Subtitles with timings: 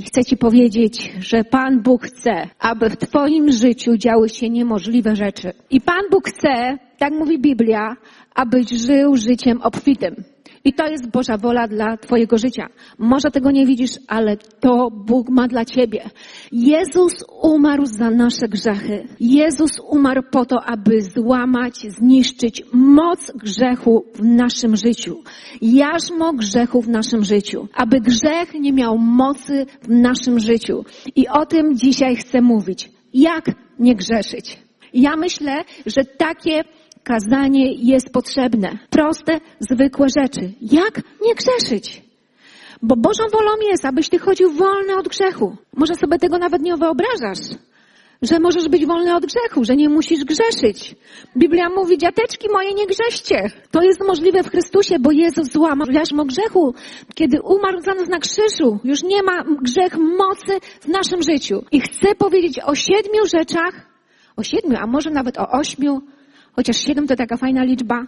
[0.00, 5.16] I chcę Ci powiedzieć, że Pan Bóg chce, aby w Twoim życiu działy się niemożliwe
[5.16, 5.52] rzeczy.
[5.70, 7.96] I Pan Bóg chce, tak mówi Biblia,
[8.34, 10.14] abyś żył życiem obfitym.
[10.64, 12.66] I to jest Boża wola dla Twojego życia.
[12.98, 16.10] Może tego nie widzisz, ale to Bóg ma dla Ciebie.
[16.52, 19.08] Jezus umarł za nasze grzechy.
[19.20, 25.22] Jezus umarł po to, aby złamać, zniszczyć moc grzechu w naszym życiu.
[25.62, 27.68] Jarzmo grzechu w naszym życiu.
[27.74, 30.84] Aby grzech nie miał mocy w naszym życiu.
[31.16, 32.90] I o tym dzisiaj chcę mówić.
[33.14, 33.44] Jak
[33.78, 34.58] nie grzeszyć?
[34.94, 36.64] Ja myślę, że takie
[37.10, 38.78] kazanie jest potrzebne.
[38.90, 40.52] Proste, zwykłe rzeczy.
[40.60, 42.02] Jak nie grzeszyć?
[42.82, 45.56] Bo Bożą wolą jest, abyś ty chodził wolny od grzechu.
[45.76, 47.44] Może sobie tego nawet nie wyobrażasz.
[48.22, 50.94] Że możesz być wolny od grzechu, że nie musisz grzeszyć.
[51.36, 53.50] Biblia mówi, dziateczki moje, nie grzeście.
[53.70, 56.74] To jest możliwe w Chrystusie, bo Jezus złamał jarzmo grzechu.
[57.14, 61.64] Kiedy umarł za nas na krzyżu, już nie ma grzech mocy w naszym życiu.
[61.72, 63.74] I chcę powiedzieć o siedmiu rzeczach,
[64.36, 66.02] o siedmiu, a może nawet o ośmiu,
[66.52, 68.06] chociaż siedem to taka fajna liczba,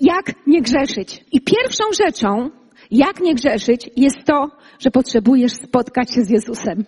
[0.00, 1.24] jak nie grzeszyć.
[1.32, 2.50] I pierwszą rzeczą,
[2.90, 6.84] jak nie grzeszyć, jest to, że potrzebujesz spotkać się z Jezusem.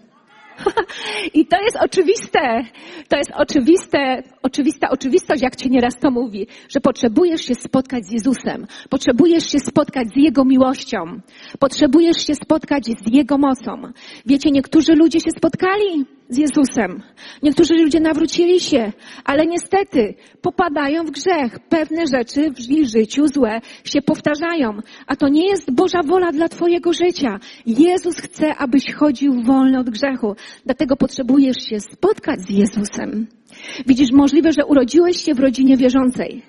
[1.35, 2.63] I to jest oczywiste,
[3.09, 8.13] to jest oczywiste, oczywista oczywistość, jak Ci nieraz to mówi, że potrzebujesz się spotkać z
[8.13, 10.99] Jezusem, potrzebujesz się spotkać z Jego miłością,
[11.59, 13.83] potrzebujesz się spotkać z Jego mocą.
[14.27, 17.03] Wiecie, niektórzy ludzie się spotkali z Jezusem,
[17.43, 18.93] niektórzy ludzie nawrócili się,
[19.25, 21.59] ale niestety popadają w grzech.
[21.69, 26.93] Pewne rzeczy w życiu złe się powtarzają, a to nie jest Boża wola dla Twojego
[26.93, 27.39] życia.
[27.67, 30.37] Jezus chce, abyś chodził wolny od grzechu.
[30.65, 33.27] Dlatego potrzebujesz się spotkać z Jezusem.
[33.87, 36.43] Widzisz, możliwe, że urodziłeś się w rodzinie wierzącej.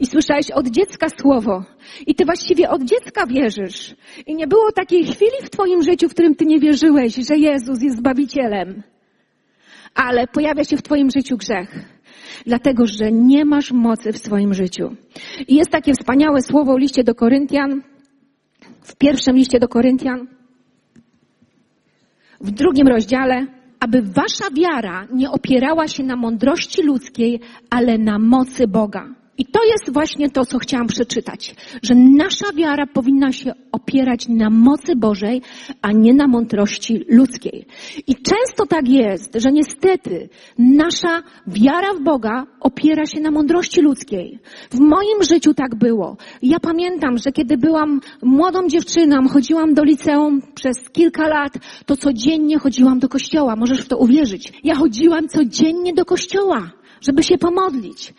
[0.00, 1.64] I słyszałeś od dziecka słowo.
[2.06, 3.94] I ty właściwie od dziecka wierzysz.
[4.26, 7.82] I nie było takiej chwili w twoim życiu, w którym ty nie wierzyłeś, że Jezus
[7.82, 8.82] jest Zbawicielem.
[10.06, 11.70] Ale pojawia się w twoim życiu grzech.
[12.46, 14.96] Dlatego, że nie masz mocy w swoim życiu.
[15.48, 17.82] I jest takie wspaniałe słowo w liście do Koryntian,
[18.82, 20.26] w pierwszym liście do Koryntian,
[22.40, 23.46] w drugim rozdziale,
[23.80, 29.08] aby wasza wiara nie opierała się na mądrości ludzkiej, ale na mocy Boga.
[29.38, 34.50] I to jest właśnie to, co chciałam przeczytać, że nasza wiara powinna się opierać na
[34.50, 35.42] mocy Bożej,
[35.82, 37.66] a nie na mądrości ludzkiej.
[38.06, 40.28] I często tak jest, że niestety
[40.58, 44.38] nasza wiara w Boga opiera się na mądrości ludzkiej.
[44.70, 46.16] W moim życiu tak było.
[46.42, 51.52] Ja pamiętam, że kiedy byłam młodą dziewczyną, chodziłam do liceum przez kilka lat,
[51.86, 53.56] to codziennie chodziłam do kościoła.
[53.56, 54.52] Możesz w to uwierzyć.
[54.64, 58.14] Ja chodziłam codziennie do kościoła, żeby się pomodlić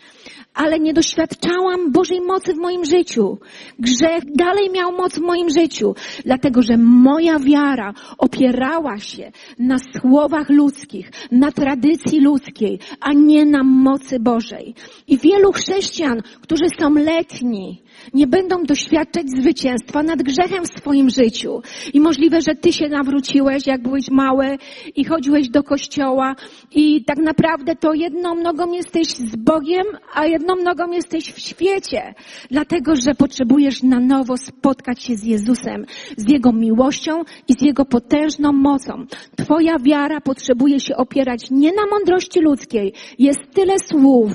[0.54, 3.38] ale nie doświadczałam Bożej mocy w moim życiu.
[3.78, 5.94] Grzech dalej miał moc w moim życiu,
[6.24, 13.62] dlatego że moja wiara opierała się na słowach ludzkich, na tradycji ludzkiej, a nie na
[13.62, 14.74] mocy Bożej.
[15.08, 17.82] I wielu chrześcijan, którzy są letni,
[18.14, 21.62] nie będą doświadczać zwycięstwa nad grzechem w swoim życiu.
[21.92, 24.58] I możliwe, że ty się nawróciłeś, jak byłeś mały
[24.96, 26.36] i chodziłeś do kościoła
[26.74, 29.84] i tak naprawdę to jedną nogą jesteś z Bogiem,
[30.14, 32.14] a jedną nogą jesteś w świecie.
[32.50, 35.86] Dlatego, że potrzebujesz na nowo spotkać się z Jezusem,
[36.16, 39.06] z Jego miłością i z Jego potężną mocą.
[39.36, 42.92] Twoja wiara potrzebuje się opierać nie na mądrości ludzkiej.
[43.18, 44.32] Jest tyle słów,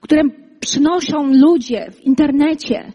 [0.00, 0.22] które
[0.60, 2.92] przynoszą ludzie w internecie.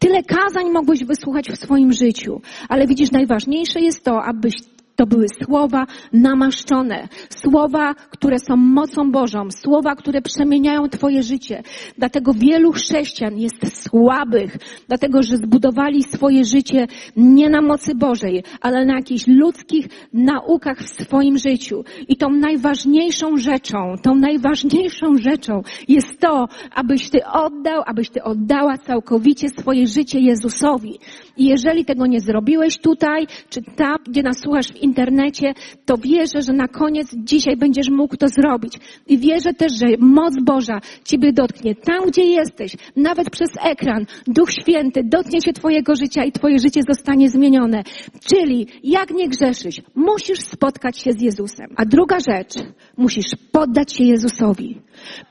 [0.00, 4.54] Tyle kazań mogłeś wysłuchać w swoim życiu, ale widzisz, najważniejsze jest to, abyś
[4.96, 11.62] to były słowa namaszczone, słowa, które są mocą Bożą, słowa, które przemieniają Twoje życie.
[11.98, 14.56] Dlatego wielu chrześcijan jest słabych,
[14.88, 21.02] dlatego że zbudowali swoje życie nie na mocy Bożej, ale na jakichś ludzkich naukach w
[21.02, 21.84] swoim życiu.
[22.08, 28.78] I tą najważniejszą rzeczą, tą najważniejszą rzeczą jest to, abyś Ty oddał, abyś Ty oddała
[28.78, 30.98] całkowicie swoje życie Jezusowi.
[31.36, 35.54] I jeżeli tego nie zrobiłeś tutaj, czy tam, gdzie nas słuchasz w internecie,
[35.84, 38.72] to wierzę, że na koniec dzisiaj będziesz mógł to zrobić.
[39.06, 44.06] I wierzę też, że moc Boża Ciebie dotknie tam, gdzie jesteś, nawet przez ekran.
[44.26, 47.82] Duch Święty dotknie się Twojego życia i Twoje życie zostanie zmienione.
[48.24, 51.66] Czyli jak nie grzeszysz, musisz spotkać się z Jezusem.
[51.76, 52.54] A druga rzecz,
[52.96, 54.80] musisz poddać się Jezusowi.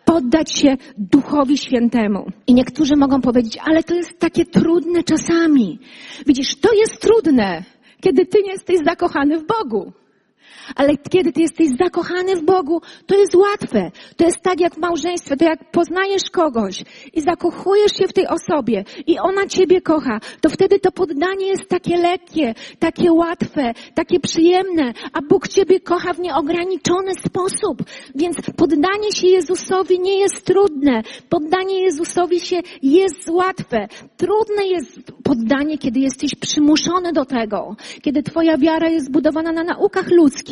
[0.05, 2.25] Poddać się Duchowi Świętemu.
[2.47, 5.79] I niektórzy mogą powiedzieć, ale to jest takie trudne czasami.
[6.27, 7.63] Widzisz, to jest trudne
[8.05, 9.91] kiedy ty nie jesteś zakochany w Bogu.
[10.75, 13.91] Ale kiedy ty jesteś zakochany w Bogu, to jest łatwe.
[14.17, 18.27] To jest tak jak w małżeństwie, to jak poznajesz kogoś i zakochujesz się w tej
[18.27, 24.19] osobie i ona ciebie kocha, to wtedy to poddanie jest takie lekkie, takie łatwe, takie
[24.19, 27.83] przyjemne, a Bóg ciebie kocha w nieograniczony sposób.
[28.15, 31.01] Więc poddanie się Jezusowi nie jest trudne.
[31.29, 33.87] Poddanie Jezusowi się jest łatwe.
[34.17, 40.11] Trudne jest poddanie, kiedy jesteś przymuszony do tego, kiedy twoja wiara jest zbudowana na naukach
[40.11, 40.44] ludzkich,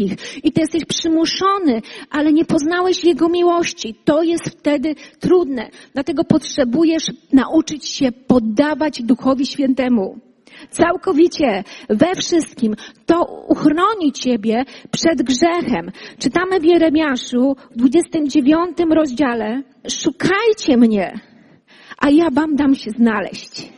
[0.44, 3.96] i ty jesteś przymuszony, ale nie poznałeś Jego miłości.
[4.06, 5.70] To jest wtedy trudne.
[5.94, 10.20] Dlatego potrzebujesz nauczyć się poddawać Duchowi Świętemu.
[10.70, 12.76] Całkowicie, we wszystkim.
[13.06, 15.92] To uchroni Ciebie przed grzechem.
[16.18, 19.64] Czytamy w Jeremiaszu w 29 rozdziale.
[19.90, 21.20] Szukajcie mnie,
[21.98, 23.70] a ja Wam dam się znaleźć.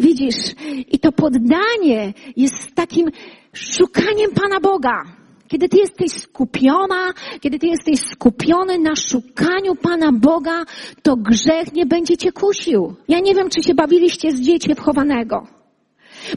[0.00, 0.54] Widzisz,
[0.88, 3.10] i to poddanie jest takim
[3.52, 5.02] szukaniem Pana Boga.
[5.48, 10.64] Kiedy ty jesteś skupiona, kiedy ty jesteś skupiony na szukaniu Pana Boga,
[11.02, 12.94] to grzech nie będzie cię kusił.
[13.08, 15.57] Ja nie wiem, czy się bawiliście z dziecię wchowanego.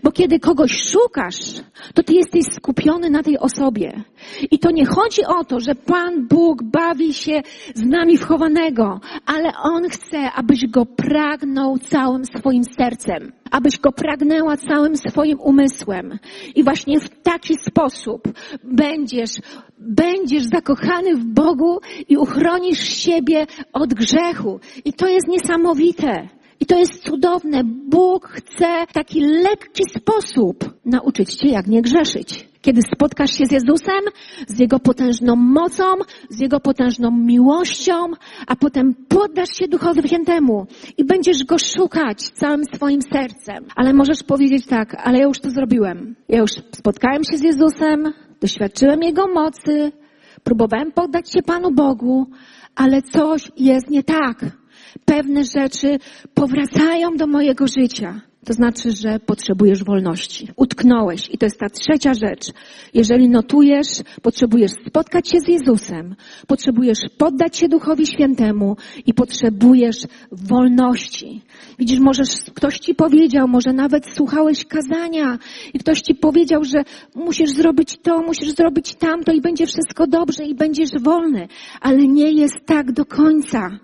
[0.03, 1.61] Bo kiedy kogoś szukasz,
[1.93, 4.03] to ty jesteś skupiony na tej osobie.
[4.51, 7.41] I to nie chodzi o to, że Pan Bóg bawi się
[7.75, 13.31] z nami wchowanego, ale On chce, abyś Go pragnął całym swoim sercem.
[13.51, 16.19] Abyś Go pragnęła całym swoim umysłem.
[16.55, 18.27] I właśnie w taki sposób
[18.63, 19.31] będziesz,
[19.77, 21.79] będziesz zakochany w Bogu
[22.09, 24.59] i uchronisz siebie od grzechu.
[24.85, 26.40] I to jest niesamowite.
[26.61, 27.63] I to jest cudowne.
[27.63, 32.47] Bóg chce w taki lekki sposób nauczyć cię, jak nie grzeszyć.
[32.61, 34.01] Kiedy spotkasz się z Jezusem,
[34.47, 35.83] z Jego potężną mocą,
[36.29, 37.93] z Jego potężną miłością,
[38.47, 40.67] a potem poddasz się Duchowi Świętemu
[40.97, 43.65] i będziesz Go szukać całym swoim sercem.
[43.75, 46.15] Ale możesz powiedzieć tak, ale ja już to zrobiłem.
[46.29, 49.91] Ja już spotkałem się z Jezusem, doświadczyłem Jego mocy,
[50.43, 52.25] próbowałem poddać się Panu Bogu,
[52.75, 54.60] ale coś jest nie tak
[55.05, 55.99] pewne rzeczy
[56.33, 58.21] powracają do mojego życia.
[58.45, 60.47] To znaczy, że potrzebujesz wolności.
[60.55, 61.29] Utknąłeś.
[61.31, 62.51] I to jest ta trzecia rzecz.
[62.93, 63.87] Jeżeli notujesz,
[64.21, 66.15] potrzebujesz spotkać się z Jezusem,
[66.47, 69.97] potrzebujesz poddać się Duchowi Świętemu i potrzebujesz
[70.31, 71.41] wolności.
[71.79, 75.37] Widzisz, możesz, ktoś ci powiedział, może nawet słuchałeś kazania
[75.73, 76.83] i ktoś ci powiedział, że
[77.15, 81.47] musisz zrobić to, musisz zrobić tamto i będzie wszystko dobrze i będziesz wolny.
[81.81, 83.79] Ale nie jest tak do końca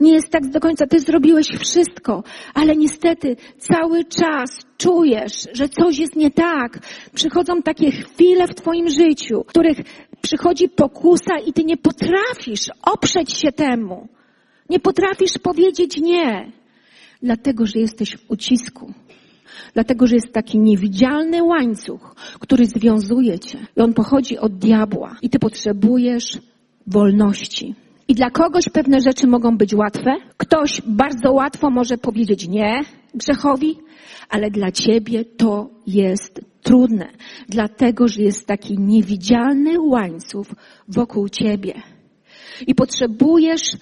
[0.00, 2.22] nie jest tak do końca, ty zrobiłeś wszystko,
[2.54, 6.78] ale niestety cały czas czujesz, że coś jest nie tak.
[7.14, 9.78] Przychodzą takie chwile w twoim życiu, w których
[10.22, 14.08] przychodzi pokusa i ty nie potrafisz oprzeć się temu.
[14.70, 16.52] Nie potrafisz powiedzieć nie,
[17.22, 18.92] dlatego że jesteś w ucisku.
[19.74, 23.58] Dlatego, że jest taki niewidzialny łańcuch, który związuje cię.
[23.76, 25.16] I on pochodzi od diabła.
[25.22, 26.38] I ty potrzebujesz
[26.86, 27.74] wolności.
[28.08, 30.16] I dla kogoś pewne rzeczy mogą być łatwe.
[30.36, 32.80] Ktoś bardzo łatwo może powiedzieć nie
[33.14, 33.78] grzechowi,
[34.28, 37.08] ale dla ciebie to jest trudne,
[37.48, 40.46] dlatego że jest taki niewidzialny łańcuch
[40.88, 41.82] wokół ciebie.
[42.66, 43.76] I potrzebujesz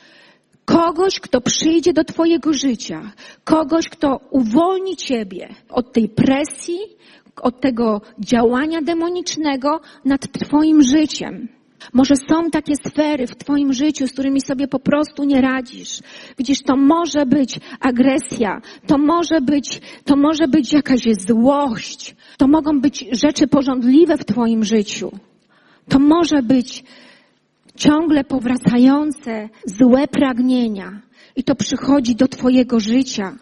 [0.64, 3.12] kogoś, kto przyjdzie do twojego życia,
[3.44, 6.79] kogoś, kto uwolni ciebie od tej presji,
[7.43, 11.56] od tego działania demonicznego nad twoim życiem.
[11.92, 16.00] Może są takie sfery w Twoim życiu, z którymi sobie po prostu nie radzisz.
[16.38, 22.80] Widzisz, to może być agresja, to może być, to może być jakaś złość, to mogą
[22.80, 25.12] być rzeczy porządliwe w Twoim życiu.
[25.88, 26.84] To może być
[27.76, 31.00] ciągle powracające złe pragnienia
[31.36, 33.36] i to przychodzi do Twojego życia.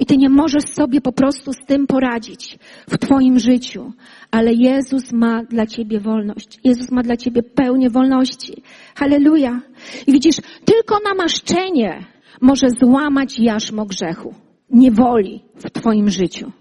[0.00, 3.92] I ty nie możesz sobie po prostu z tym poradzić w twoim życiu.
[4.30, 6.58] Ale Jezus ma dla ciebie wolność.
[6.64, 8.62] Jezus ma dla ciebie pełnię wolności.
[8.94, 9.60] Halleluja.
[10.06, 12.04] I widzisz, tylko namaszczenie
[12.40, 14.34] może złamać jarzmo grzechu,
[14.70, 16.52] niewoli w twoim życiu.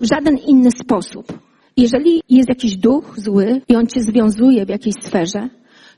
[0.00, 1.38] W żaden inny sposób.
[1.76, 5.48] Jeżeli jest jakiś duch zły i on cię związuje w jakiejś sferze,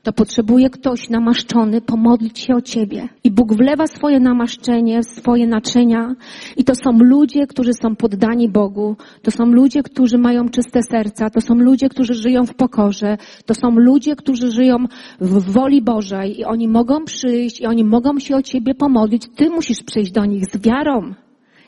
[0.03, 3.09] to potrzebuje ktoś namaszczony pomodlić się o ciebie.
[3.23, 6.15] I Bóg wlewa swoje namaszczenie, swoje naczynia.
[6.57, 8.95] I to są ludzie, którzy są poddani Bogu.
[9.21, 11.29] To są ludzie, którzy mają czyste serca.
[11.29, 13.17] To są ludzie, którzy żyją w pokorze.
[13.45, 14.77] To są ludzie, którzy żyją
[15.21, 16.39] w woli Bożej.
[16.39, 19.27] I oni mogą przyjść i oni mogą się o ciebie pomodlić.
[19.35, 21.13] Ty musisz przyjść do nich z wiarą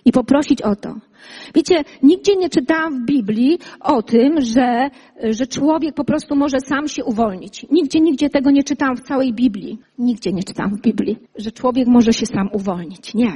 [0.06, 0.96] i poprosić o to.
[1.56, 4.90] Wiecie, nigdzie nie czytałam w Biblii o tym, że,
[5.30, 7.66] że człowiek po prostu może sam się uwolnić.
[7.72, 9.80] Nigdzie, nigdzie tego nie czytałam w całej Biblii.
[9.98, 13.14] Nigdzie nie czytałam w Biblii, że człowiek może się sam uwolnić.
[13.14, 13.34] Nie.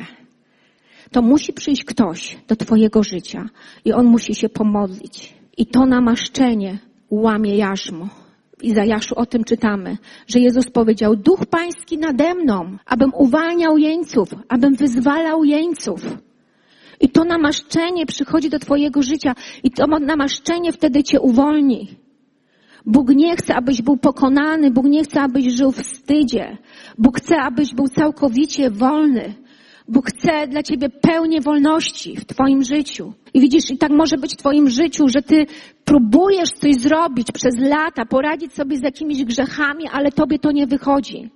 [1.11, 3.49] To musi przyjść ktoś do Twojego życia
[3.85, 5.33] i on musi się pomodlić.
[5.57, 6.77] I to namaszczenie
[7.09, 8.09] łamie jarzmo.
[8.57, 9.97] W Izajaszu o tym czytamy,
[10.27, 16.17] że Jezus powiedział, Duch Pański nade mną, abym uwalniał jeńców, abym wyzwalał jeńców.
[17.01, 21.87] I to namaszczenie przychodzi do Twojego życia i to namaszczenie wtedy Cię uwolni.
[22.85, 26.57] Bóg nie chce, abyś był pokonany, Bóg nie chce, abyś żył w wstydzie.
[26.97, 29.33] Bóg chce, abyś był całkowicie wolny.
[29.87, 33.13] Bóg chce dla Ciebie pełnię wolności w Twoim życiu.
[33.33, 35.45] I widzisz, i tak może być w Twoim życiu, że Ty
[35.85, 41.29] próbujesz coś zrobić przez lata, poradzić sobie z jakimiś grzechami, ale Tobie to nie wychodzi.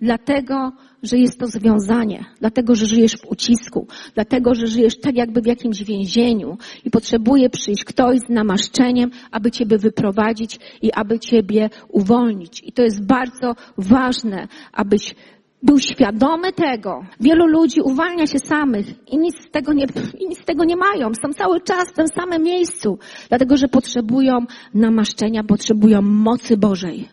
[0.00, 5.40] Dlatego, że jest to związanie, dlatego, że żyjesz w ucisku, dlatego, że żyjesz tak jakby
[5.40, 11.70] w jakimś więzieniu i potrzebuje przyjść ktoś z namaszczeniem, aby Ciebie wyprowadzić i aby Ciebie
[11.88, 12.62] uwolnić.
[12.64, 15.14] I to jest bardzo ważne, abyś
[15.62, 17.04] był świadomy tego.
[17.20, 19.86] Wielu ludzi uwalnia się samych i nic z tego nie,
[20.18, 21.12] i nic z tego nie mają.
[21.22, 24.38] Są cały czas w tym samym miejscu, dlatego że potrzebują
[24.74, 27.08] namaszczenia, potrzebują mocy Bożej,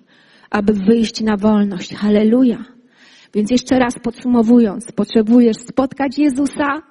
[0.50, 1.94] aby wyjść na wolność.
[1.94, 2.77] Halleluja.
[3.34, 6.82] Więc jeszcze raz podsumowując, potrzebujesz spotkać Jezusa,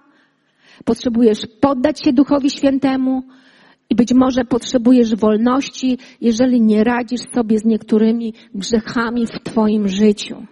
[0.85, 3.23] potrzebujesz poddać się Duchowi Świętemu
[3.91, 10.47] i być może potrzebujesz wolności, jeżeli nie radzisz sobie z niektórymi grzechami w Twoim życiu.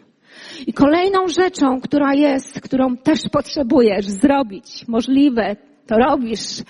[0.66, 6.62] I kolejną rzeczą, która jest, którą też potrzebujesz zrobić, możliwe, to robisz,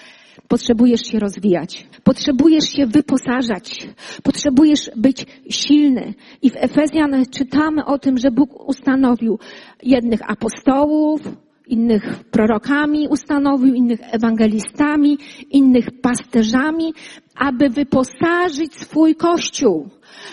[0.49, 1.87] potrzebujesz się rozwijać.
[2.05, 3.89] Potrzebujesz się wyposażać.
[4.23, 6.15] Potrzebujesz być silny.
[6.43, 9.39] I w Efezjan czytamy o tym, że Bóg ustanowił
[9.83, 11.21] jednych apostołów,
[11.67, 15.19] innych prorokami ustanowił, innych ewangelistami,
[15.51, 16.95] innych pasterzami,
[17.35, 19.89] aby wyposażyć swój kościół,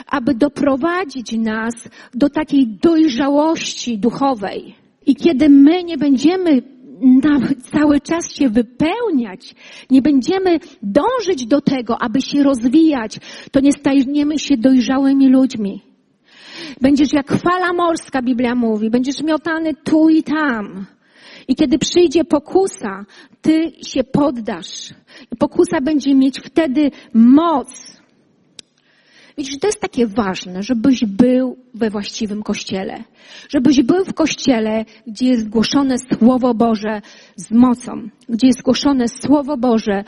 [0.07, 1.73] aby doprowadzić nas
[2.13, 4.75] do takiej dojrzałości duchowej.
[5.05, 6.61] I kiedy my nie będziemy
[7.71, 9.55] cały czas się wypełniać,
[9.89, 13.17] nie będziemy dążyć do tego, aby się rozwijać,
[13.51, 15.81] to nie staniemy się dojrzałymi ludźmi.
[16.81, 20.85] Będziesz jak fala morska, Biblia mówi, będziesz miotany tu i tam.
[21.47, 23.05] I kiedy przyjdzie pokusa,
[23.41, 24.93] ty się poddasz.
[25.39, 28.00] Pokusa będzie mieć wtedy moc.
[29.41, 33.03] Widzisz, to jest takie ważne, żebyś był we właściwym kościele.
[33.49, 37.01] Żebyś był w kościele, gdzie jest głoszone Słowo Boże
[37.35, 37.91] z mocą.
[38.29, 40.03] Gdzie jest głoszone Słowo Boże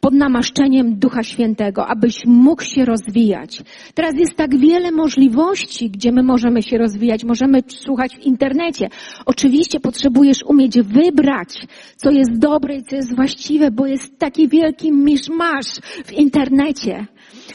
[0.00, 3.62] pod namaszczeniem Ducha Świętego, abyś mógł się rozwijać.
[3.94, 7.24] Teraz jest tak wiele możliwości, gdzie my możemy się rozwijać.
[7.24, 8.88] Możemy słuchać w internecie.
[9.26, 11.66] Oczywiście potrzebujesz umieć wybrać,
[11.96, 17.06] co jest dobre i co jest właściwe, bo jest taki wielki miszmasz w internecie.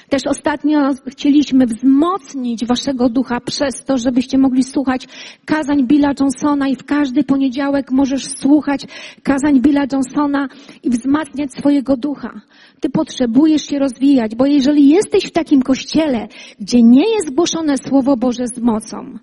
[0.09, 5.07] Też ostatnio chcieliśmy wzmocnić waszego ducha przez to, żebyście mogli słuchać
[5.45, 8.85] kazań Billa Johnsona i w każdy poniedziałek możesz słuchać
[9.23, 10.47] kazań Billa Johnsona
[10.83, 12.41] i wzmacniać swojego ducha.
[12.79, 16.27] Ty potrzebujesz się rozwijać, bo jeżeli jesteś w takim kościele,
[16.59, 19.19] gdzie nie jest głoszone Słowo Boże z mocą,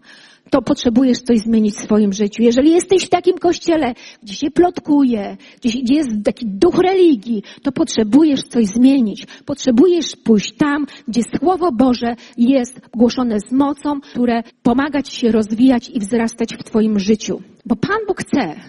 [0.51, 2.43] to potrzebujesz coś zmienić w swoim życiu.
[2.43, 8.43] Jeżeli jesteś w takim kościele, gdzie się plotkuje, gdzie jest taki duch religii, to potrzebujesz
[8.43, 9.27] coś zmienić.
[9.45, 15.91] Potrzebujesz pójść tam, gdzie Słowo Boże jest głoszone z mocą, które pomaga Ci się rozwijać
[15.91, 17.43] i wzrastać w Twoim życiu.
[17.67, 18.61] Bo Pan Bóg chce,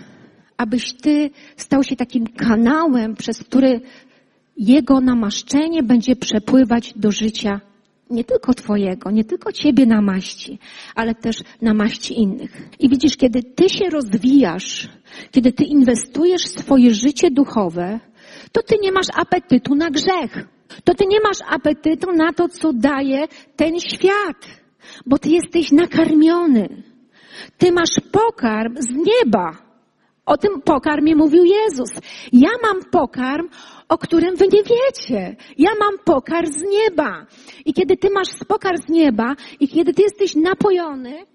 [0.58, 3.82] abyś Ty stał się takim kanałem, przez który
[4.58, 7.62] Jego namaszczenie będzie przepływać do życia
[8.12, 10.60] nie tylko Twojego, nie tylko Ciebie namaści,
[10.96, 12.62] ale też namaści innych.
[12.80, 14.90] I widzisz, kiedy Ty się rozwijasz,
[15.32, 18.00] kiedy Ty inwestujesz swoje życie duchowe,
[18.52, 20.48] to Ty nie masz apetytu na grzech.
[20.84, 24.62] To Ty nie masz apetytu na to, co daje ten świat,
[25.06, 26.84] bo Ty jesteś nakarmiony.
[27.58, 29.71] Ty masz pokarm z nieba.
[30.32, 31.90] O tym pokarmie mówił Jezus.
[32.34, 33.50] Ja mam pokarm,
[33.90, 35.36] o którym wy nie wiecie.
[35.58, 37.26] Ja mam pokarm z nieba.
[37.66, 41.26] I kiedy ty masz pokarm z nieba i kiedy ty jesteś napojony,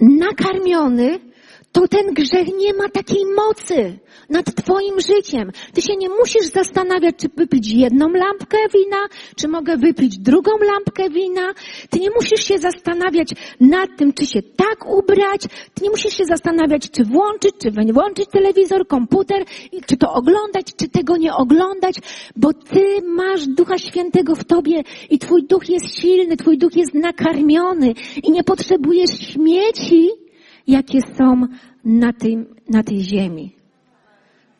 [0.00, 1.18] nakarmiony,
[1.78, 5.50] to ten grzech nie ma takiej mocy nad Twoim życiem.
[5.74, 8.96] Ty się nie musisz zastanawiać, czy wypić jedną lampkę wina,
[9.36, 11.54] czy mogę wypić drugą lampkę wina.
[11.90, 13.28] Ty nie musisz się zastanawiać
[13.60, 15.42] nad tym, czy się tak ubrać.
[15.74, 19.44] Ty nie musisz się zastanawiać, czy włączyć, czy nie włączyć telewizor, komputer,
[19.86, 21.94] czy to oglądać, czy tego nie oglądać,
[22.36, 26.94] bo Ty masz Ducha Świętego w Tobie i Twój Duch jest silny, Twój Duch jest
[26.94, 30.27] nakarmiony i nie potrzebujesz śmieci,
[30.68, 31.46] jakie są
[31.84, 33.56] na, tym, na tej ziemi.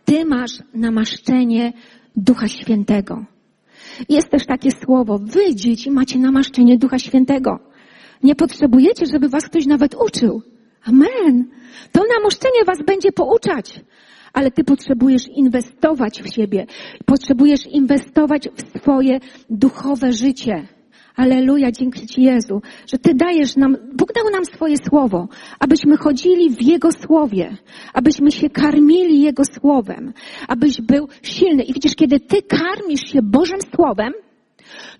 [0.05, 1.73] Ty masz namaszczenie
[2.17, 3.25] Ducha Świętego.
[4.09, 7.59] Jest też takie słowo, wy dzieci macie namaszczenie Ducha Świętego.
[8.23, 10.43] Nie potrzebujecie, żeby was ktoś nawet uczył.
[10.85, 11.51] Amen.
[11.93, 13.81] To namaszczenie was będzie pouczać.
[14.33, 16.67] Ale ty potrzebujesz inwestować w siebie.
[17.07, 20.69] Potrzebujesz inwestować w swoje duchowe życie.
[21.19, 26.51] Aleluja, dzięki Ci Jezu, że Ty dajesz nam, Bóg dał nam swoje słowo, abyśmy chodzili
[26.51, 27.57] w Jego słowie,
[27.95, 30.13] abyśmy się karmili Jego słowem,
[30.49, 31.63] abyś był silny.
[31.63, 34.13] I widzisz, kiedy Ty karmisz się Bożym Słowem,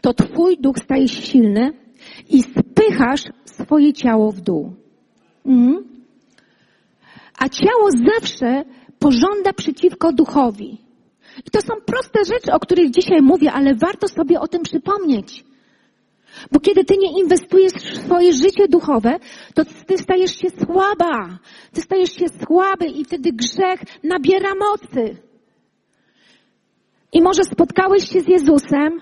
[0.01, 1.73] to Twój duch staje się silny
[2.31, 4.75] i spychasz swoje ciało w dół.
[5.47, 5.85] Mm.
[7.39, 8.65] A ciało zawsze
[8.99, 10.79] pożąda przeciwko duchowi.
[11.47, 15.45] I to są proste rzeczy, o których dzisiaj mówię, ale warto sobie o tym przypomnieć.
[16.53, 19.19] Bo kiedy ty nie inwestujesz w swoje życie duchowe,
[19.55, 21.39] to ty stajesz się słaba.
[21.73, 25.17] Ty stajesz się słaby i wtedy grzech nabiera mocy.
[27.13, 29.01] I może spotkałeś się z Jezusem,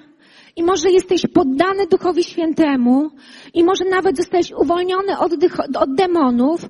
[0.56, 3.10] i może jesteś poddany Duchowi Świętemu,
[3.54, 5.32] i może nawet zostałeś uwolniony od,
[5.78, 6.60] od demonów,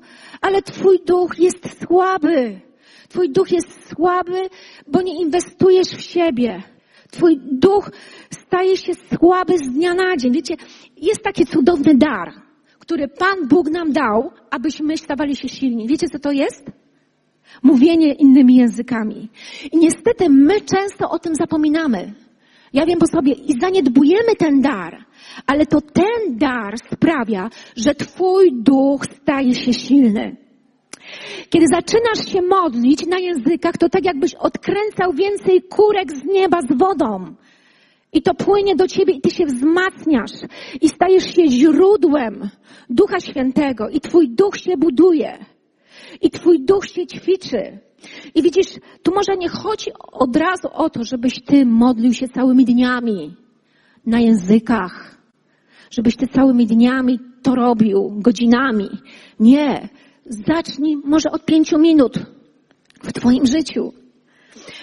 [0.41, 2.61] ale Twój duch jest słaby.
[3.09, 4.49] Twój duch jest słaby,
[4.87, 6.63] bo nie inwestujesz w siebie.
[7.11, 7.91] Twój duch
[8.31, 10.33] staje się słaby z dnia na dzień.
[10.33, 10.55] Wiecie,
[10.97, 12.33] jest taki cudowny dar,
[12.79, 15.89] który Pan Bóg nam dał, abyśmy stawali się silni.
[15.89, 16.71] Wiecie, co to jest?
[17.63, 19.29] Mówienie innymi językami.
[19.73, 22.13] I niestety my często o tym zapominamy.
[22.73, 25.05] Ja wiem po sobie i zaniedbujemy ten dar,
[25.47, 30.37] ale to ten dar sprawia, że Twój duch staje się silny.
[31.51, 36.79] Kiedy zaczynasz się modlić na językach, to tak jakbyś odkręcał więcej kurek z nieba z
[36.79, 37.35] wodą.
[38.17, 40.33] I to płynie do ciebie i ty się wzmacniasz
[40.81, 42.49] i stajesz się źródłem
[42.91, 45.39] Ducha Świętego i twój duch się buduje
[46.23, 47.79] i twój duch się ćwiczy.
[48.35, 48.67] I widzisz,
[49.03, 53.35] tu może nie chodzi od razu o to, żebyś ty modlił się całymi dniami
[54.07, 55.19] na językach,
[55.91, 58.89] żebyś ty całymi dniami to robił, godzinami.
[59.41, 59.89] Nie.
[60.27, 62.19] Zacznij może od pięciu minut
[63.03, 63.93] w Twoim życiu.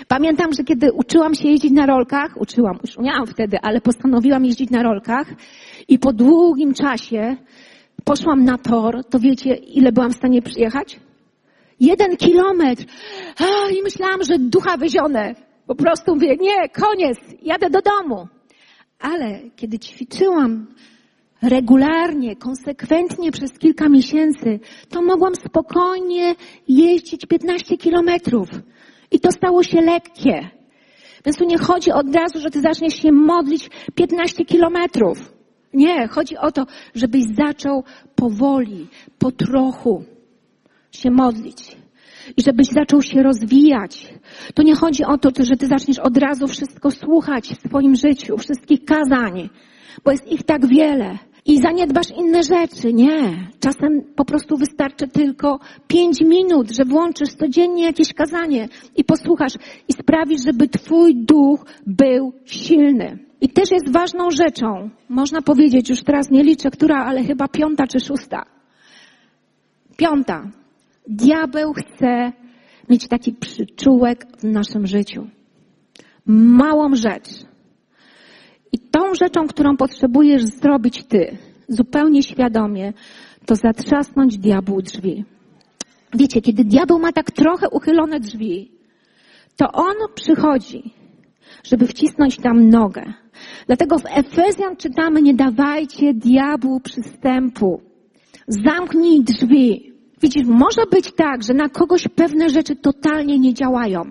[0.07, 4.69] Pamiętam, że kiedy uczyłam się jeździć na rolkach, uczyłam, już umiałam wtedy, ale postanowiłam jeździć
[4.69, 5.27] na rolkach
[5.87, 7.35] i po długim czasie
[8.03, 10.99] poszłam na tor, to wiecie, ile byłam w stanie przyjechać?
[11.79, 12.85] Jeden kilometr.
[13.39, 15.35] A, I myślałam, że ducha wyzionę.
[15.67, 18.27] Po prostu mówię, nie, koniec, jadę do domu.
[18.99, 20.67] Ale kiedy ćwiczyłam
[21.41, 24.59] regularnie, konsekwentnie przez kilka miesięcy,
[24.89, 26.35] to mogłam spokojnie
[26.67, 28.49] jeździć 15 kilometrów.
[29.13, 30.49] I to stało się lekkie.
[31.25, 35.33] Więc tu nie chodzi od razu, że ty zaczniesz się modlić 15 kilometrów.
[35.73, 37.83] Nie, chodzi o to, żebyś zaczął
[38.15, 38.87] powoli,
[39.19, 40.03] po trochu
[40.91, 41.77] się modlić.
[42.37, 44.13] I żebyś zaczął się rozwijać.
[44.53, 48.37] To nie chodzi o to, że ty zaczniesz od razu wszystko słuchać w swoim życiu,
[48.37, 49.49] wszystkich kazań,
[50.03, 52.93] bo jest ich tak wiele i zaniedbasz inne rzeczy.
[52.93, 53.47] Nie.
[53.59, 59.53] Czasem po prostu wystarczy tylko pięć minut, że włączysz codziennie jakieś kazanie i posłuchasz
[59.87, 63.19] i sprawisz, żeby twój duch był silny.
[63.41, 67.87] I też jest ważną rzeczą, można powiedzieć, już teraz nie liczę, która, ale chyba piąta
[67.87, 68.45] czy szósta.
[69.97, 70.51] Piąta.
[71.07, 72.31] Diabeł chce
[72.89, 75.27] mieć taki przyczółek w naszym życiu.
[76.25, 77.29] Małą rzecz
[78.93, 82.93] tą rzeczą, którą potrzebujesz zrobić ty, zupełnie świadomie,
[83.45, 85.25] to zatrzasnąć diabłu drzwi.
[86.13, 88.71] Wiecie, kiedy diabeł ma tak trochę uchylone drzwi,
[89.57, 90.93] to on przychodzi,
[91.63, 93.13] żeby wcisnąć tam nogę.
[93.67, 97.81] Dlatego w Efezjan czytamy, nie dawajcie diabłu przystępu.
[98.47, 99.93] Zamknij drzwi.
[100.21, 104.01] Widzisz, może być tak, że na kogoś pewne rzeczy totalnie nie działają,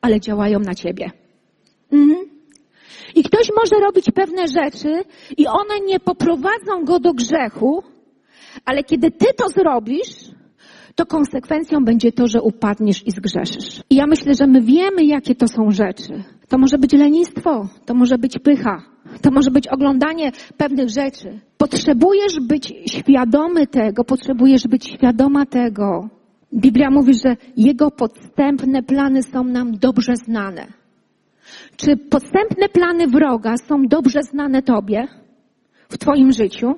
[0.00, 1.10] ale działają na ciebie.
[1.92, 2.27] Mhm.
[3.18, 5.02] I ktoś może robić pewne rzeczy
[5.36, 7.82] i one nie poprowadzą go do grzechu,
[8.64, 10.30] ale kiedy ty to zrobisz,
[10.94, 13.82] to konsekwencją będzie to, że upadniesz i zgrzeszysz.
[13.90, 16.24] I ja myślę, że my wiemy, jakie to są rzeczy.
[16.48, 18.82] To może być lenistwo, to może być pycha,
[19.22, 21.40] to może być oglądanie pewnych rzeczy.
[21.56, 26.08] Potrzebujesz być świadomy tego, potrzebujesz być świadoma tego.
[26.54, 30.66] Biblia mówi, że Jego podstępne plany są nam dobrze znane.
[31.76, 35.08] Czy podstępne plany wroga są dobrze znane Tobie
[35.88, 36.74] w Twoim życiu?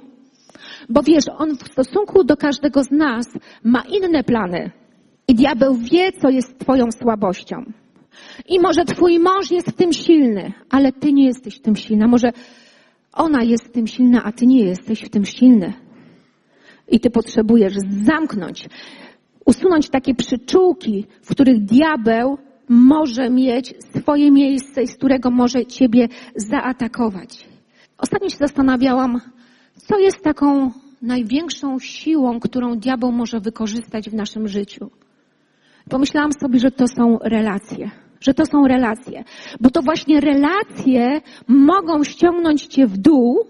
[0.88, 3.26] Bo wiesz, on w stosunku do każdego z nas
[3.64, 4.70] ma inne plany.
[5.28, 7.56] I diabeł wie, co jest Twoją słabością.
[8.48, 12.08] I może Twój mąż jest w tym silny, ale Ty nie jesteś w tym silna.
[12.08, 12.32] Może
[13.12, 15.72] ona jest w tym silna, a Ty nie jesteś w tym silny.
[16.88, 18.68] I Ty potrzebujesz zamknąć,
[19.46, 22.38] usunąć takie przyczółki, w których diabeł
[22.70, 27.48] może mieć swoje miejsce i z którego może Ciebie zaatakować.
[27.98, 29.20] Ostatnio się zastanawiałam,
[29.76, 30.70] co jest taką
[31.02, 34.90] największą siłą, którą diabeł może wykorzystać w naszym życiu.
[35.90, 37.90] Pomyślałam sobie, że to są relacje.
[38.20, 39.24] Że to są relacje.
[39.60, 43.46] Bo to właśnie relacje mogą ściągnąć Cię w dół,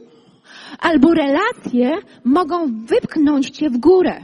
[0.79, 1.91] albo relacje
[2.25, 4.21] mogą wypchnąć cię w górę.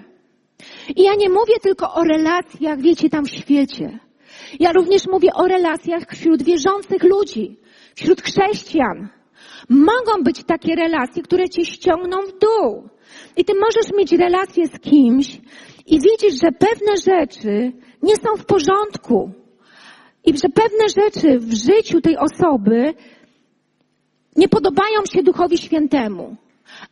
[0.96, 4.05] I ja nie mówię tylko o relacjach, wiecie, tam w świecie.
[4.60, 7.56] Ja również mówię o relacjach wśród wierzących ludzi,
[7.94, 9.08] wśród chrześcijan.
[9.68, 12.88] Mogą być takie relacje, które cię ściągną w dół.
[13.36, 15.40] I ty możesz mieć relację z kimś
[15.86, 19.30] i widzisz, że pewne rzeczy nie są w porządku.
[20.24, 22.94] I że pewne rzeczy w życiu tej osoby
[24.36, 26.36] nie podobają się Duchowi Świętemu,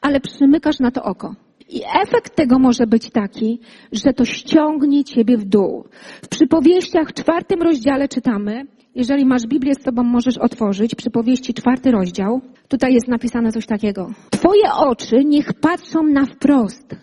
[0.00, 1.34] ale przymykasz na to oko.
[1.68, 3.60] I efekt tego może być taki,
[3.92, 5.84] że to ściągnie ciebie w dół.
[6.22, 12.40] W przypowieściach czwartym rozdziale czytamy, jeżeli masz Biblię z sobą, możesz otworzyć, przypowieści czwarty rozdział.
[12.68, 14.10] Tutaj jest napisane coś takiego.
[14.30, 16.96] Twoje oczy niech patrzą na wprost.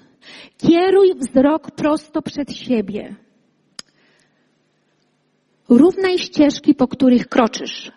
[0.57, 3.15] Kieruj wzrok prosto przed siebie.
[5.69, 7.91] Równaj ścieżki, po których kroczysz.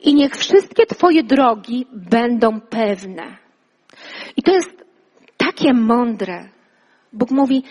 [0.00, 3.36] I niech wszystkie Twoje drogi będą pewne.
[4.36, 4.81] I to jest
[5.46, 6.48] takie mądre.
[7.12, 7.64] Bóg mówi,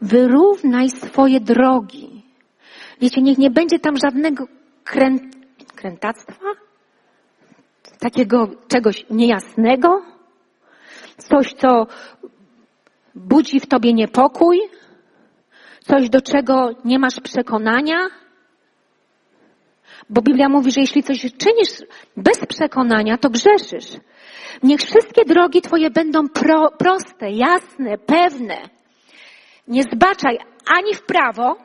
[0.00, 2.22] wyrównaj swoje drogi.
[3.00, 4.44] Wiecie, niech nie będzie tam żadnego
[4.84, 5.08] krę...
[5.74, 6.46] krętactwa,
[7.98, 10.02] takiego czegoś niejasnego,
[11.16, 11.86] coś, co
[13.14, 14.60] budzi w tobie niepokój,
[15.80, 17.96] coś, do czego nie masz przekonania.
[20.10, 21.82] Bo Biblia mówi, że jeśli coś czynisz
[22.16, 24.00] bez przekonania, to grzeszysz.
[24.62, 28.56] Niech wszystkie drogi Twoje będą pro, proste, jasne, pewne.
[29.68, 31.56] Nie zbaczaj ani w prawo,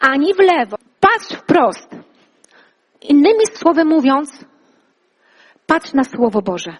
[0.00, 0.76] ani w lewo.
[1.00, 1.88] Patrz wprost.
[3.02, 4.44] Innymi słowy mówiąc,
[5.66, 6.76] patrz na Słowo Boże.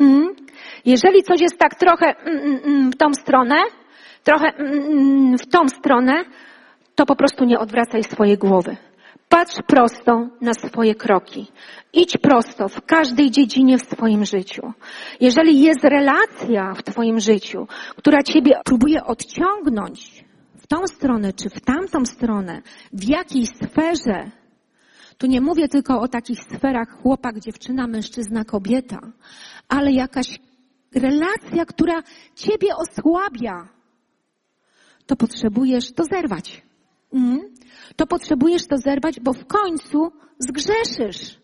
[0.00, 0.36] Mm.
[0.84, 3.56] Jeżeli coś jest tak trochę mm, mm, mm w tą stronę,
[4.24, 6.24] trochę mm, mm, w tą stronę,
[6.94, 8.76] to po prostu nie odwracaj swojej głowy.
[9.28, 11.46] Patrz prosto na swoje kroki.
[11.92, 14.72] Idź prosto w każdej dziedzinie w swoim życiu.
[15.20, 20.24] Jeżeli jest relacja w Twoim życiu, która Ciebie próbuje odciągnąć
[20.56, 22.62] w tą stronę czy w tamtą stronę,
[22.92, 24.30] w jakiejś sferze,
[25.18, 28.98] tu nie mówię tylko o takich sferach chłopak, dziewczyna, mężczyzna, kobieta,
[29.68, 30.38] ale jakaś
[30.94, 32.02] relacja, która
[32.34, 33.68] Ciebie osłabia,
[35.06, 36.62] to potrzebujesz to zerwać.
[37.12, 37.54] Mm?
[37.96, 41.38] To potrzebujesz to zerwać, bo w końcu zgrzeszysz.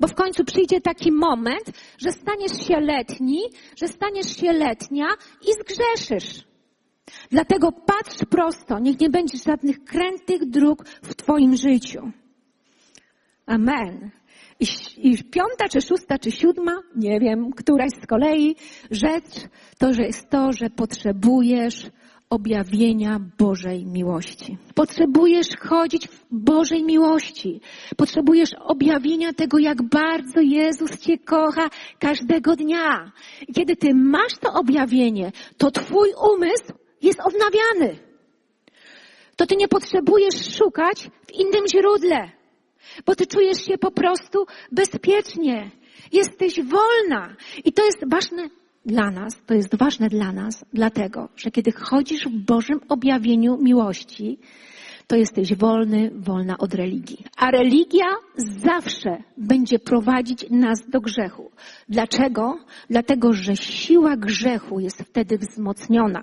[0.00, 3.40] Bo w końcu przyjdzie taki moment, że staniesz się letni,
[3.76, 5.06] że staniesz się letnia
[5.42, 6.44] i zgrzeszysz.
[7.30, 12.12] Dlatego patrz prosto, niech nie będzie żadnych krętych dróg w Twoim życiu.
[13.46, 14.10] Amen.
[14.60, 18.56] I, I piąta, czy szósta, czy siódma, nie wiem, któraś z kolei
[18.90, 21.90] rzecz, to że jest to, że potrzebujesz
[22.32, 24.58] objawienia Bożej miłości.
[24.74, 27.60] Potrzebujesz chodzić w Bożej miłości.
[27.96, 33.12] Potrzebujesz objawienia tego, jak bardzo Jezus Cię kocha każdego dnia.
[33.48, 37.98] I kiedy Ty masz to objawienie, to Twój umysł jest odnawiany.
[39.36, 42.30] To Ty nie potrzebujesz szukać w innym źródle,
[43.06, 45.70] bo Ty czujesz się po prostu bezpiecznie.
[46.12, 47.36] Jesteś wolna.
[47.64, 48.48] I to jest ważne
[48.86, 54.38] dla nas, to jest ważne dla nas, dlatego, że kiedy chodzisz w Bożym objawieniu miłości,
[55.06, 57.24] to jesteś wolny, wolna od religii.
[57.36, 61.50] A religia zawsze będzie prowadzić nas do grzechu.
[61.88, 62.58] Dlaczego?
[62.90, 66.22] Dlatego, że siła grzechu jest wtedy wzmocniona,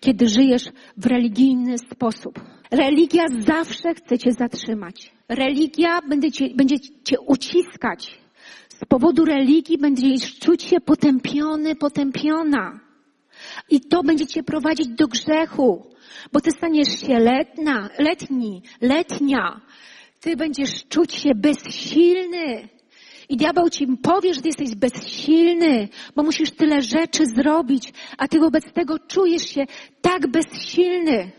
[0.00, 0.64] kiedy żyjesz
[0.96, 2.40] w religijny sposób.
[2.70, 5.12] Religia zawsze chce cię zatrzymać.
[5.28, 8.25] Religia będzie cię, będzie cię uciskać
[8.80, 12.80] z powodu religii będziesz czuć się potępiony, potępiona.
[13.70, 15.86] I to będzie cię prowadzić do grzechu,
[16.32, 19.60] bo ty staniesz się letna, letni, letnia.
[20.20, 22.68] Ty będziesz czuć się bezsilny.
[23.28, 28.40] I diabeł ci powie, że ty jesteś bezsilny, bo musisz tyle rzeczy zrobić, a ty
[28.40, 29.64] wobec tego czujesz się
[30.00, 31.32] tak bezsilny.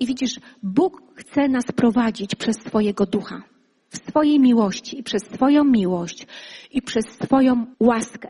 [0.00, 3.57] I widzisz, Bóg chce nas prowadzić przez swojego ducha
[3.90, 6.26] w swojej miłości i przez swoją miłość
[6.70, 8.28] i przez swoją łaskę.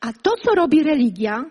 [0.00, 1.44] A to, co robi religia,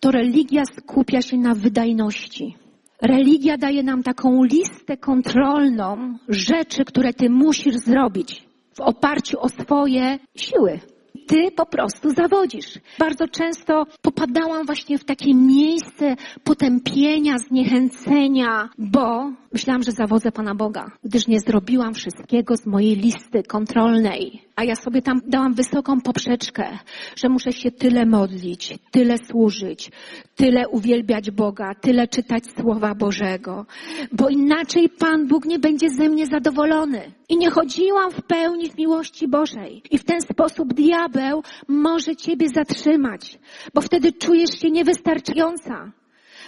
[0.00, 2.56] to religia skupia się na wydajności.
[3.02, 10.18] Religia daje nam taką listę kontrolną rzeczy, które ty musisz zrobić w oparciu o swoje
[10.36, 10.80] siły
[11.28, 12.78] ty po prostu zawodzisz.
[12.98, 20.90] Bardzo często popadałam właśnie w takie miejsce potępienia, zniechęcenia, bo myślałam, że zawodzę Pana Boga,
[21.04, 24.47] gdyż nie zrobiłam wszystkiego z mojej listy kontrolnej.
[24.58, 26.78] A ja sobie tam dałam wysoką poprzeczkę,
[27.16, 29.90] że muszę się tyle modlić, tyle służyć,
[30.36, 33.66] tyle uwielbiać Boga, tyle czytać Słowa Bożego,
[34.12, 37.12] bo inaczej Pan Bóg nie będzie ze mnie zadowolony.
[37.28, 39.82] I nie chodziłam w pełni w miłości Bożej.
[39.90, 43.38] I w ten sposób diabeł może ciebie zatrzymać,
[43.74, 45.92] bo wtedy czujesz się niewystarczająca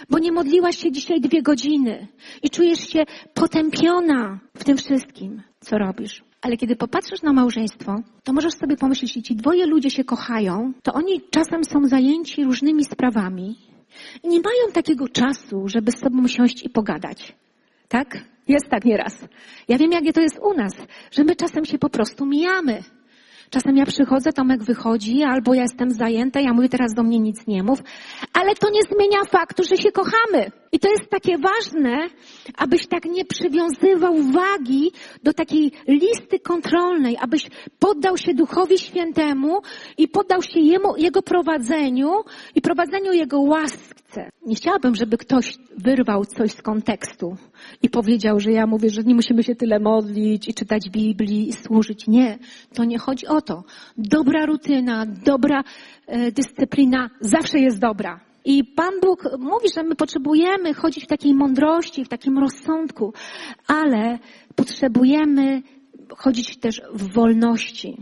[0.09, 2.07] bo nie modliłaś się dzisiaj dwie godziny
[2.43, 6.23] i czujesz się potępiona w tym wszystkim, co robisz.
[6.41, 10.73] Ale kiedy popatrzysz na małżeństwo, to możesz sobie pomyśleć, jeśli ci dwoje ludzie się kochają,
[10.83, 13.55] to oni czasem są zajęci różnymi sprawami
[14.23, 17.35] i nie mają takiego czasu, żeby z sobą siąść i pogadać.
[17.87, 18.17] Tak?
[18.47, 19.27] Jest tak nieraz.
[19.67, 20.73] Ja wiem, jak to jest u nas,
[21.11, 22.83] że my czasem się po prostu mijamy.
[23.51, 27.47] Czasem ja przychodzę, Tomek wychodzi, albo ja jestem zajęta, ja mówię teraz do mnie nic
[27.47, 27.79] nie mów,
[28.33, 30.51] ale to nie zmienia faktu, że się kochamy.
[30.71, 32.07] I to jest takie ważne,
[32.57, 34.91] abyś tak nie przywiązywał wagi
[35.23, 39.61] do takiej listy kontrolnej, abyś poddał się Duchowi Świętemu
[39.97, 42.11] i poddał się Jemu, Jego prowadzeniu
[42.55, 44.30] i prowadzeniu Jego łasce.
[44.45, 47.37] Nie chciałabym, żeby ktoś wyrwał coś z kontekstu
[47.81, 51.53] i powiedział, że ja mówię, że nie musimy się tyle modlić i czytać Biblii i
[51.53, 52.07] służyć.
[52.07, 52.39] Nie,
[52.73, 53.63] to nie chodzi o to.
[53.97, 55.63] Dobra rutyna, dobra
[56.07, 58.19] e, dyscyplina zawsze jest dobra.
[58.45, 63.13] I Pan Bóg mówi, że my potrzebujemy chodzić w takiej mądrości, w takim rozsądku,
[63.67, 64.19] ale
[64.55, 65.61] potrzebujemy
[66.17, 67.97] chodzić też w wolności.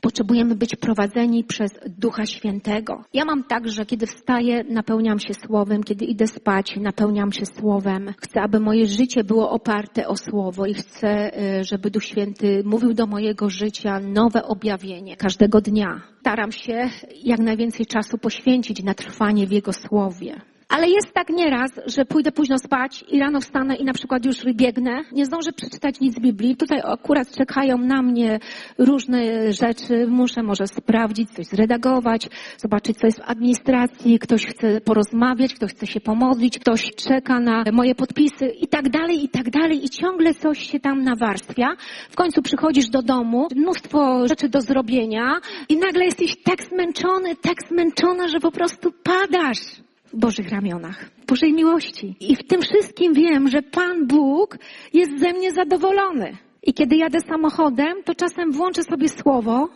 [0.00, 3.04] Potrzebujemy być prowadzeni przez Ducha Świętego.
[3.12, 8.14] Ja mam tak, że kiedy wstaję, napełniam się Słowem, kiedy idę spać, napełniam się Słowem.
[8.18, 12.94] Chcę, aby moje życie było oparte o Słowo i chcę, y, żeby Duch Święty mówił
[12.94, 16.02] do mojego życia nowe objawienie każdego dnia.
[16.20, 16.90] Staram się
[17.24, 20.40] jak najwięcej czasu poświęcić na trwanie w Jego Słowie.
[20.68, 24.44] Ale jest tak nieraz, że pójdę późno spać i rano wstanę i na przykład już
[24.54, 25.04] biegnę.
[25.12, 26.56] Nie zdążę przeczytać nic z Biblii.
[26.56, 28.38] Tutaj akurat czekają na mnie
[28.78, 30.06] różne rzeczy.
[30.06, 34.18] Muszę może sprawdzić, coś zredagować, zobaczyć, co jest w administracji.
[34.18, 39.24] Ktoś chce porozmawiać, ktoś chce się pomodlić, ktoś czeka na moje podpisy i tak dalej,
[39.24, 39.84] i tak dalej.
[39.84, 41.68] I ciągle coś się tam nawarstwia.
[42.10, 47.54] W końcu przychodzisz do domu, mnóstwo rzeczy do zrobienia i nagle jesteś tak zmęczony, tak
[47.68, 52.16] zmęczona, że po prostu padasz Bożych ramionach, Bożej miłości.
[52.20, 54.58] I w tym wszystkim wiem, że Pan Bóg
[54.92, 56.36] jest ze mnie zadowolony.
[56.62, 59.68] I kiedy jadę samochodem, to czasem włączę sobie słowo,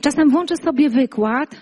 [0.00, 1.60] czasem włączę sobie wykład,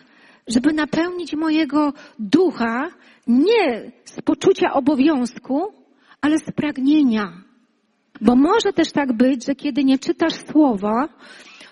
[0.48, 2.88] żeby napełnić mojego ducha
[3.26, 5.72] nie z poczucia obowiązku,
[6.20, 7.32] ale z pragnienia.
[8.20, 11.08] Bo może też tak być, że kiedy nie czytasz słowa,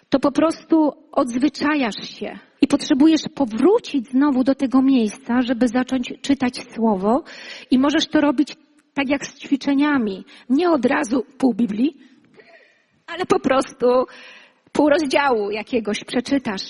[0.08, 6.64] to po prostu odzwyczajasz się i potrzebujesz powrócić znowu do tego miejsca, żeby zacząć czytać
[6.74, 7.24] słowo
[7.70, 8.56] i możesz to robić
[8.94, 10.24] tak jak z ćwiczeniami.
[10.50, 11.96] Nie od razu pół Biblii,
[13.06, 13.86] ale po prostu
[14.72, 16.62] pół rozdziału jakiegoś przeczytasz,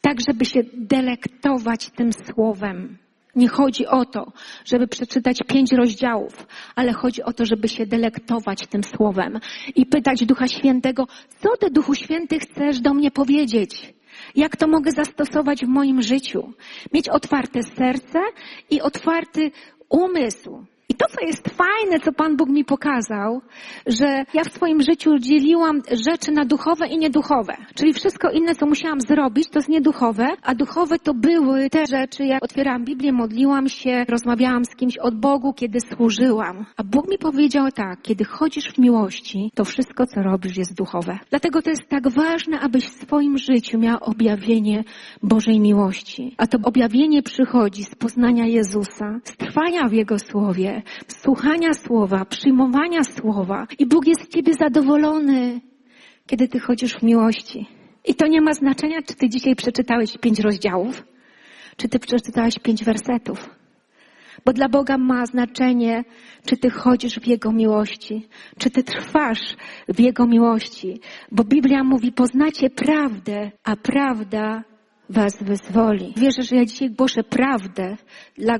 [0.00, 2.98] tak żeby się delektować tym słowem.
[3.36, 4.32] Nie chodzi o to,
[4.64, 9.40] żeby przeczytać pięć rozdziałów, ale chodzi o to, żeby się delektować tym słowem
[9.76, 11.06] i pytać Ducha Świętego,
[11.38, 13.94] co Ty, Duchu Święty, chcesz do mnie powiedzieć?
[14.34, 16.52] Jak to mogę zastosować w moim życiu?
[16.92, 18.20] Mieć otwarte serce
[18.70, 19.50] i otwarty
[19.88, 20.64] umysł.
[20.88, 23.40] I to, co jest fajne, co Pan Bóg mi pokazał,
[23.86, 27.56] że ja w swoim życiu dzieliłam rzeczy na duchowe i nieduchowe.
[27.74, 32.24] Czyli wszystko inne, co musiałam zrobić, to jest nieduchowe, a duchowe to były te rzeczy,
[32.24, 36.66] jak otwierałam Biblię, modliłam się, rozmawiałam z kimś od Bogu, kiedy służyłam.
[36.76, 41.18] A Bóg mi powiedział tak, kiedy chodzisz w miłości, to wszystko, co robisz, jest duchowe.
[41.30, 44.84] Dlatego to jest tak ważne, abyś w swoim życiu miał objawienie
[45.22, 46.34] Bożej miłości.
[46.38, 50.71] A to objawienie przychodzi z poznania Jezusa, z trwania w Jego Słowie,
[51.08, 55.60] słuchania słowa, przyjmowania słowa i Bóg jest z ciebie zadowolony,
[56.26, 57.66] kiedy ty chodzisz w miłości.
[58.04, 61.04] I to nie ma znaczenia, czy ty dzisiaj przeczytałeś pięć rozdziałów,
[61.76, 63.50] czy ty przeczytałeś pięć wersetów.
[64.44, 66.04] Bo dla Boga ma znaczenie,
[66.46, 69.56] czy ty chodzisz w Jego miłości, czy ty trwasz
[69.88, 71.00] w Jego miłości.
[71.32, 74.64] Bo Biblia mówi, poznacie prawdę, a prawda
[75.10, 76.14] was wyzwoli.
[76.16, 77.96] Wierzę, że ja dzisiaj głoszę prawdę
[78.38, 78.54] dla,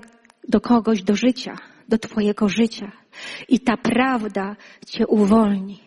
[0.49, 1.57] do kogoś do życia
[1.93, 2.93] do Twojego życia.
[3.49, 5.81] I ta prawda Cię uwolni.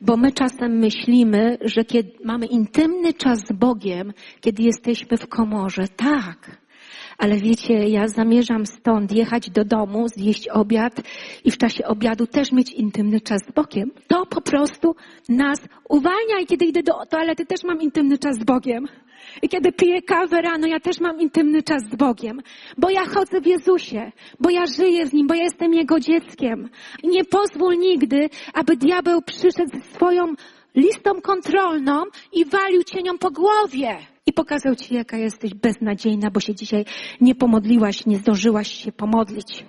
[0.00, 5.88] Bo my czasem myślimy, że kiedy mamy intymny czas z Bogiem, kiedy jesteśmy w komorze.
[5.96, 6.64] Tak.
[7.18, 11.00] Ale wiecie, ja zamierzam stąd jechać do domu, zjeść obiad
[11.44, 13.90] i w czasie obiadu też mieć intymny czas z Bogiem.
[14.08, 14.94] To po prostu
[15.28, 18.86] nas uwalnia i kiedy idę do toalety też mam intymny czas z Bogiem.
[19.42, 22.40] I kiedy piję kawę rano, ja też mam intymny czas z Bogiem,
[22.78, 26.68] bo ja chodzę w Jezusie, bo ja żyję z Nim, bo ja jestem Jego dzieckiem.
[27.02, 30.34] I nie pozwól nigdy, aby diabeł przyszedł ze swoją
[30.74, 33.98] listą kontrolną i walił cię nią po głowie.
[34.26, 36.84] I pokazał ci, jaka jesteś beznadziejna, bo się dzisiaj
[37.20, 39.64] nie pomodliłaś, nie zdążyłaś się pomodlić.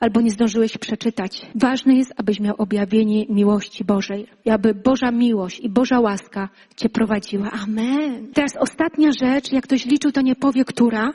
[0.00, 1.46] Albo nie zdążyłeś przeczytać.
[1.54, 4.26] Ważne jest, abyś miał objawienie miłości Bożej.
[4.44, 7.50] I aby Boża miłość i Boża łaska cię prowadziła.
[7.50, 8.32] Amen.
[8.34, 11.12] Teraz ostatnia rzecz, jak ktoś liczył, to nie powie, która.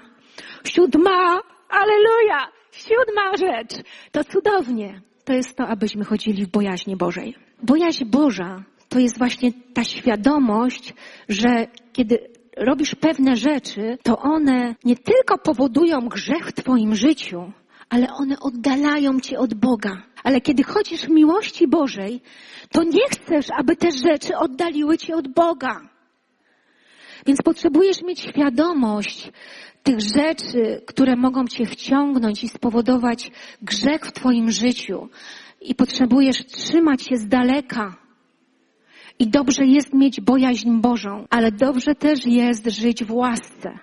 [0.63, 3.85] Siódma, aleluja, siódma rzecz.
[4.11, 5.01] To cudownie.
[5.25, 7.35] To jest to, abyśmy chodzili w bojaźni Bożej.
[7.63, 10.93] Bojaźń Boża to jest właśnie ta świadomość,
[11.29, 12.19] że kiedy
[12.57, 17.51] robisz pewne rzeczy, to one nie tylko powodują grzech w Twoim życiu,
[17.91, 20.03] ale one oddalają Cię od Boga.
[20.23, 22.21] Ale kiedy chodzisz w miłości Bożej,
[22.71, 25.81] to nie chcesz, aby te rzeczy oddaliły Cię od Boga.
[27.25, 29.31] Więc potrzebujesz mieć świadomość
[29.83, 35.09] tych rzeczy, które mogą Cię wciągnąć i spowodować grzech w Twoim życiu.
[35.61, 37.95] I potrzebujesz trzymać się z daleka.
[39.19, 43.79] I dobrze jest mieć bojaźń Bożą, ale dobrze też jest żyć w łasce.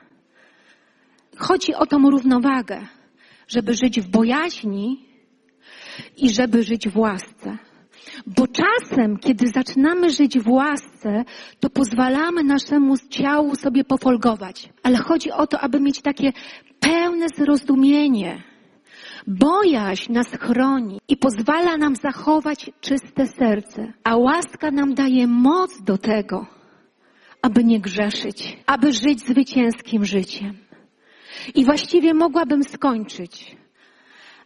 [1.37, 2.87] Chodzi o tą równowagę,
[3.49, 5.07] żeby żyć w bojaźni
[6.17, 7.59] i żeby żyć w łasce.
[8.27, 11.25] Bo czasem, kiedy zaczynamy żyć w łasce,
[11.61, 14.69] to pozwalamy naszemu ciału sobie pofolgować.
[14.83, 16.33] Ale chodzi o to, aby mieć takie
[16.81, 18.43] pełne zrozumienie.
[19.27, 25.99] Bojaźń nas chroni i pozwala nam zachować czyste serce, a łaska nam daje moc do
[25.99, 26.47] tego,
[27.43, 30.68] aby nie grzeszyć, aby żyć zwycięskim życiem.
[31.55, 33.57] I właściwie mogłabym skończyć,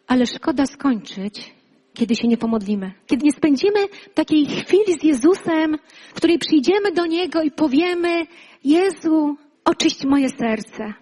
[0.07, 1.55] ale szkoda skończyć,
[1.95, 2.93] kiedy się nie pomodlimy.
[3.07, 3.79] Kiedy nie spędzimy
[4.15, 5.79] takiej chwili z Jezusem,
[6.09, 8.27] w której przyjdziemy do Niego i powiemy,
[8.65, 10.95] Jezu, oczyść moje serce.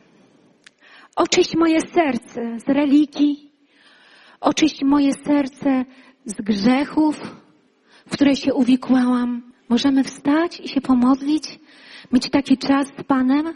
[1.16, 3.50] Oczyść moje serce z religii.
[4.40, 5.85] Oczyść moje serce
[6.24, 7.20] z grzechów,
[8.07, 9.53] w które się uwikłałam.
[9.68, 11.59] Możemy wstać i się pomodlić,
[12.12, 13.55] mieć taki czas z Panem.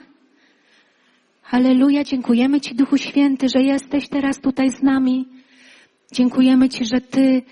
[1.45, 5.29] Halleluja, dziękujemy Ci, Duchu Święty, że jesteś teraz tutaj z nami.
[6.13, 7.43] Dziękujemy Ci, że Ty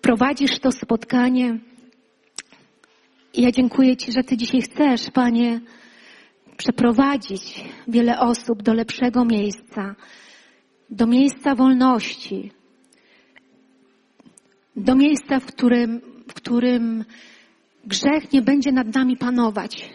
[0.00, 1.58] prowadzisz to spotkanie.
[3.34, 5.60] I ja dziękuję Ci, że Ty dzisiaj chcesz, Panie,
[6.56, 9.94] przeprowadzić wiele osób do lepszego miejsca,
[10.90, 12.50] do miejsca wolności,
[14.76, 17.04] do miejsca, w którym, w którym
[17.84, 19.90] grzech nie będzie nad nami panować.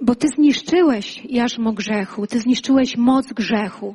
[0.00, 3.94] Bo Ty zniszczyłeś jarzmo grzechu, Ty zniszczyłeś moc grzechu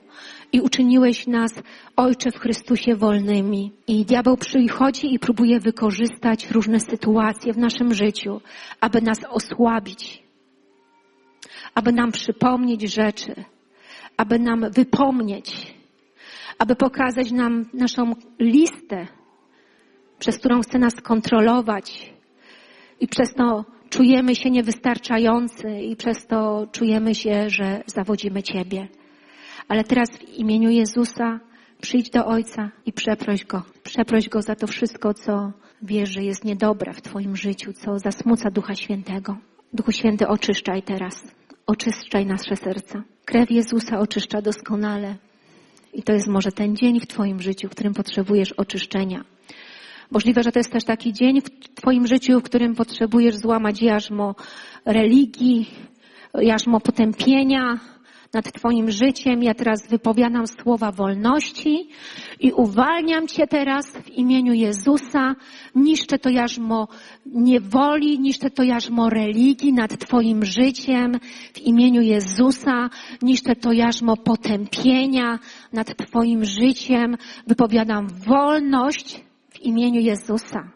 [0.51, 1.51] i uczyniłeś nas,
[1.95, 3.71] Ojcze, w Chrystusie wolnymi.
[3.87, 8.41] I diabeł przychodzi i próbuje wykorzystać różne sytuacje w naszym życiu,
[8.79, 10.23] aby nas osłabić,
[11.75, 13.35] aby nam przypomnieć rzeczy,
[14.17, 15.73] aby nam wypomnieć,
[16.57, 19.07] aby pokazać nam naszą listę,
[20.19, 22.13] przez którą chce nas kontrolować
[22.99, 28.87] i przez to czujemy się niewystarczający i przez to czujemy się, że zawodzimy Ciebie.
[29.67, 31.39] Ale teraz w imieniu Jezusa
[31.81, 33.63] przyjdź do Ojca i przeproś Go.
[33.83, 35.51] Przeproś Go za to wszystko, co
[35.81, 39.37] wiesz, że jest niedobre w Twoim życiu, co zasmuca Ducha Świętego.
[39.73, 41.23] Duchu Święty, oczyszczaj teraz.
[41.67, 43.03] Oczyszczaj nasze serca.
[43.25, 45.15] Krew Jezusa oczyszcza doskonale.
[45.93, 49.23] I to jest może ten dzień w Twoim życiu, w którym potrzebujesz oczyszczenia.
[50.11, 54.35] Możliwe, że to jest też taki dzień w Twoim życiu, w którym potrzebujesz złamać jarzmo
[54.85, 55.69] religii,
[56.33, 57.79] jarzmo potępienia
[58.33, 59.43] nad Twoim życiem.
[59.43, 61.89] Ja teraz wypowiadam słowa wolności
[62.39, 65.35] i uwalniam Cię teraz w imieniu Jezusa.
[65.75, 66.87] Niszczę to jarzmo
[67.25, 71.19] niewoli, niszczę to jarzmo religii nad Twoim życiem
[71.53, 72.89] w imieniu Jezusa.
[73.21, 75.39] Niszczę to jarzmo potępienia
[75.73, 77.17] nad Twoim życiem.
[77.47, 79.30] Wypowiadam wolność
[79.61, 80.71] w imieniu Jezusa.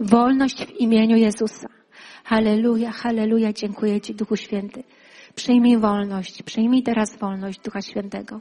[0.00, 1.68] Wolność w imieniu Jezusa.
[2.24, 3.52] Halleluja, halleluja.
[3.52, 4.84] Dziękuję Ci, Duchu Święty.
[5.34, 6.42] Przyjmij wolność.
[6.42, 8.40] Przyjmij teraz wolność Ducha Świętego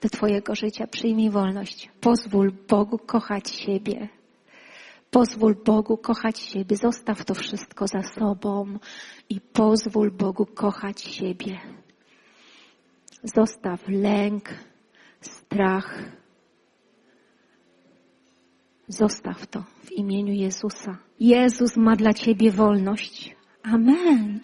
[0.00, 0.86] do Twojego życia.
[0.86, 1.90] Przyjmij wolność.
[2.00, 4.08] Pozwól Bogu kochać siebie.
[5.10, 6.76] Pozwól Bogu kochać siebie.
[6.76, 8.78] Zostaw to wszystko za sobą
[9.28, 11.60] i pozwól Bogu kochać siebie.
[13.24, 14.48] Zostaw lęk,
[15.20, 16.21] strach,
[18.92, 20.98] Zostaw to w imieniu Jezusa.
[21.20, 23.36] Jezus ma dla Ciebie wolność.
[23.62, 24.40] Amen.